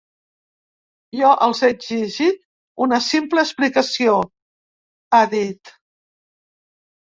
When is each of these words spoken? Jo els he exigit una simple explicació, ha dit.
Jo 1.19 1.33
els 1.47 1.61
he 1.67 1.69
exigit 1.73 2.39
una 2.87 2.99
simple 3.09 3.45
explicació, 3.49 4.17
ha 5.13 5.23
dit. 5.37 5.77